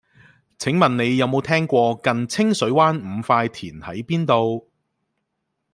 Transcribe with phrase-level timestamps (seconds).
[0.57, 4.67] 請問你有無聽過近清水灣五塊田喺邊度